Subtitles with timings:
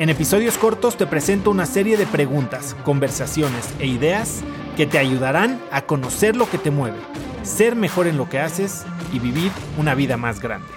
[0.00, 4.42] En episodios cortos te presento una serie de preguntas, conversaciones e ideas
[4.74, 6.96] que te ayudarán a conocer lo que te mueve,
[7.42, 10.72] ser mejor en lo que haces y vivir una vida más grande.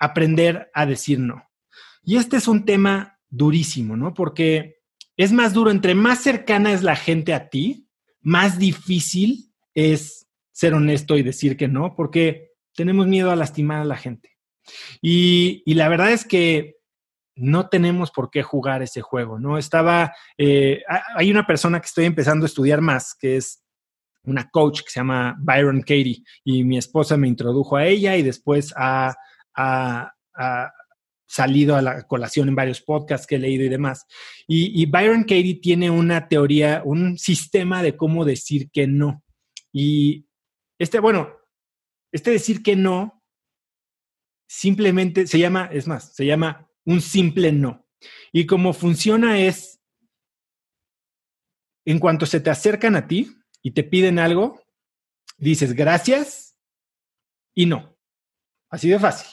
[0.00, 1.44] Aprender a decir no.
[2.02, 4.12] Y este es un tema durísimo, ¿no?
[4.12, 4.80] Porque
[5.16, 7.88] es más duro, entre más cercana es la gente a ti,
[8.22, 12.47] más difícil es ser honesto y decir que no, porque
[12.78, 14.38] tenemos miedo a lastimar a la gente.
[15.02, 16.76] Y, la verdad es que
[17.34, 19.58] no tenemos por qué jugar ese juego, ¿no?
[19.58, 20.84] Estaba, eh,
[21.16, 23.64] hay una persona que estoy empezando a estudiar más, que es
[24.22, 28.22] una coach que se llama Byron Katie, y mi esposa me introdujo a ella y
[28.22, 29.16] después ha,
[31.26, 34.06] salido a la colación en varios podcasts que he leído y demás.
[34.46, 39.24] Y, y, Byron Katie tiene una teoría, un sistema de cómo decir que no.
[39.72, 40.26] Y
[40.78, 41.37] este, bueno,
[42.12, 43.22] este decir que no
[44.48, 47.86] simplemente se llama, es más, se llama un simple no.
[48.32, 49.80] Y cómo funciona es,
[51.84, 54.62] en cuanto se te acercan a ti y te piden algo,
[55.36, 56.56] dices gracias
[57.54, 57.96] y no.
[58.70, 59.28] Así de fácil.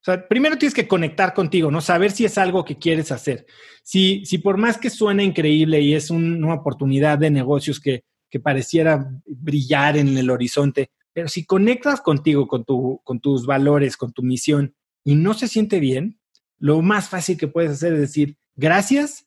[0.00, 1.82] O sea, primero tienes que conectar contigo, ¿no?
[1.82, 3.46] Saber si es algo que quieres hacer.
[3.82, 8.40] Si, si por más que suene increíble y es una oportunidad de negocios que, que
[8.40, 14.12] pareciera brillar en el horizonte, pero si conectas contigo, con, tu, con tus valores, con
[14.12, 16.20] tu misión y no se siente bien,
[16.58, 19.26] lo más fácil que puedes hacer es decir gracias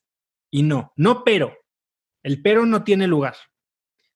[0.49, 0.93] y no.
[0.95, 1.57] No pero.
[2.21, 3.35] El pero no tiene lugar.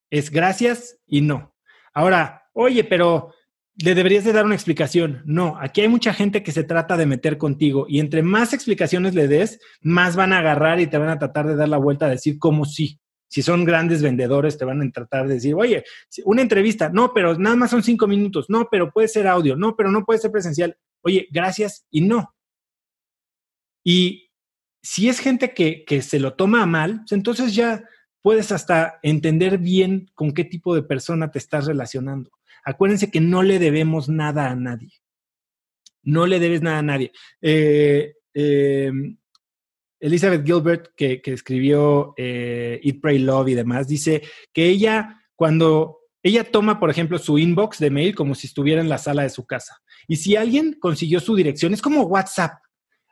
[0.10, 1.56] Es gracias y no.
[1.94, 3.34] Ahora, oye, pero
[3.76, 5.22] le deberías de dar una explicación.
[5.26, 9.14] No, aquí hay mucha gente que se trata de meter contigo y entre más explicaciones
[9.14, 12.06] le des, más van a agarrar y te van a tratar de dar la vuelta
[12.06, 13.00] a decir cómo sí.
[13.28, 15.84] Si son grandes vendedores, te van a tratar de decir, oye,
[16.24, 19.76] una entrevista, no, pero nada más son cinco minutos, no, pero puede ser audio, no,
[19.76, 20.78] pero no puede ser presencial.
[21.02, 22.34] Oye, gracias y no.
[23.84, 24.32] Y
[24.82, 27.84] si es gente que, se lo toma mal, pues entonces ya
[28.22, 32.32] puedes hasta entender bien con qué tipo de persona te estás relacionando.
[32.64, 34.94] Acuérdense que no le debemos nada a nadie.
[36.04, 37.12] No le debes nada a nadie.
[37.42, 39.18] Eh, em,
[40.00, 44.22] Elizabeth Gilbert, que, escribió eh, Eat, Pray, Love y demás, dice
[44.54, 48.90] que ella, cuando ella toma, por ejemplo, su inbox de mail como si estuviera en
[48.90, 49.78] la sala de su casa.
[50.08, 52.54] Y si alguien consiguió su dirección, es como WhatsApp.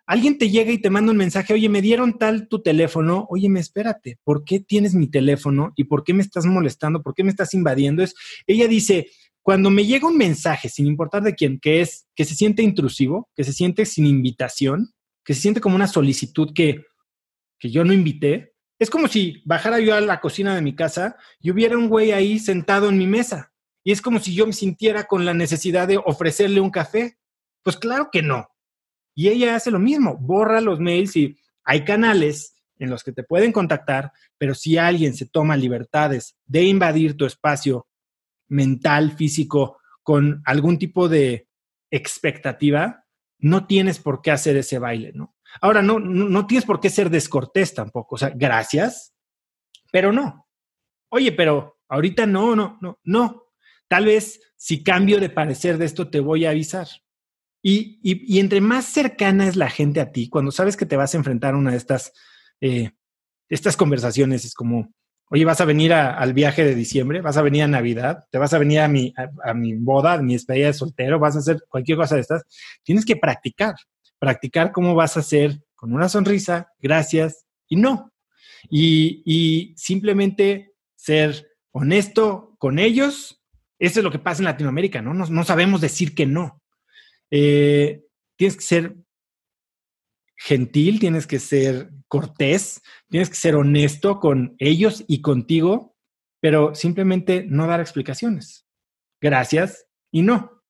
[0.07, 3.49] Alguien te llega y te manda un mensaje, oye, me dieron tal tu teléfono, oye,
[3.49, 7.01] me espérate, ¿por qué tienes mi teléfono y por qué me estás molestando?
[7.01, 8.03] ¿Por qué me estás invadiendo?
[8.03, 8.13] Es,
[8.45, 9.07] ella dice,
[9.41, 13.29] cuando me llega un mensaje, sin importar de quién, que es que se siente intrusivo,
[13.35, 14.94] que se siente sin invitación,
[15.25, 16.85] que se siente como una solicitud que,
[17.59, 21.17] que yo no invité, es como si bajara yo a la cocina de mi casa
[21.41, 23.51] y hubiera un güey ahí sentado en mi mesa.
[23.83, 27.17] Y es como si yo me sintiera con la necesidad de ofrecerle un café.
[27.63, 28.47] Pues claro que no.
[29.15, 33.23] Y ella hace lo mismo, borra los mails y hay canales en los que te
[33.23, 37.87] pueden contactar, pero si alguien se toma libertades de invadir tu espacio
[38.49, 41.47] mental, físico, con algún tipo de
[41.89, 43.04] expectativa,
[43.39, 45.35] no tienes por qué hacer ese baile, ¿no?
[45.61, 49.13] Ahora, no, no, tienes por qué ser descortés tampoco, o sea, gracias,
[49.91, 50.47] pero no.
[51.09, 53.43] Oye, pero ahorita no, no, no, no.
[53.87, 56.87] Tal vez si cambio de parecer de esto te voy a avisar.
[57.67, 61.17] Y, entre más cercana es la gente a ti, cuando sabes que te vas a
[61.17, 62.13] enfrentar a una de estas,
[62.61, 62.91] eh,
[63.49, 64.93] estas conversaciones, es como,
[65.29, 68.53] oye, vas a venir al viaje de diciembre, vas a venir a Navidad, te vas
[68.53, 69.13] a venir a mi,
[69.43, 72.43] a, mi boda, a mi despedida de soltero, vas a hacer cualquier cosa de estas,
[72.83, 73.75] tienes que practicar,
[74.19, 78.11] practicar cómo vas a hacer con una sonrisa, gracias y no.
[78.69, 83.43] Y, simplemente ser honesto con ellos.
[83.77, 85.13] Eso es lo que pasa en Latinoamérica, ¿no?
[85.13, 86.61] no sabemos decir que no.
[87.29, 88.03] Eh,
[88.35, 88.95] tienes que ser
[90.37, 95.95] gentil, tienes que ser cortés, tienes que ser honesto con ellos y contigo,
[96.41, 98.67] pero simplemente no dar explicaciones.
[99.21, 100.63] Gracias y no.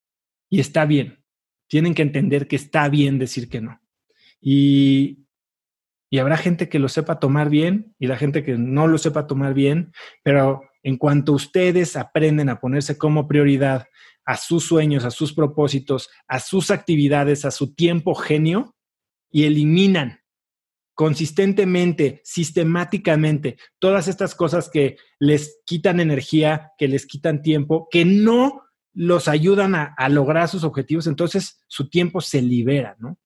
[0.48, 1.22] Y está bien.
[1.68, 3.80] Tienen que entender que está bien decir que no.
[4.40, 5.26] Y,
[6.10, 9.26] y habrá gente que lo sepa tomar bien y la gente que no lo sepa
[9.26, 9.92] tomar bien,
[10.22, 13.88] pero en cuanto ustedes aprenden a ponerse como prioridad
[14.24, 18.75] a sus sueños, a sus propósitos, a sus actividades, a su tiempo genio
[19.30, 20.20] y eliminan
[20.96, 28.62] consistentemente, sistemáticamente, todas estas cosas que les quitan energía, que les quitan tiempo, que no
[28.94, 33.18] los ayudan a, lograr sus objetivos, entonces su tiempo se libera, ¿no?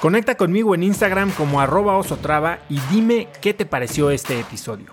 [0.00, 4.92] Conecta conmigo en Instagram como arroba osotrava y dime qué te pareció este episodio.